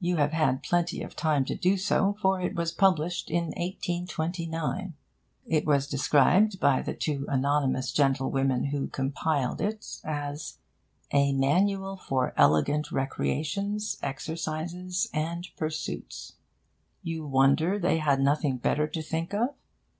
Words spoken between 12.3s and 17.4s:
Elegant Recreations, Exercises, and Pursuits.' You